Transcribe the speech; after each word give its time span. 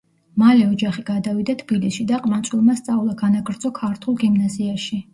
მალე 0.43 0.63
ოჯახი 0.67 1.03
გადავიდა 1.09 1.57
თბილისში 1.61 2.07
და 2.13 2.21
ყმაწვილმა 2.25 2.81
სწავლა 2.83 3.17
განაგრძო 3.23 3.75
ქართულ 3.83 4.21
გიმნაზიაში. 4.27 5.05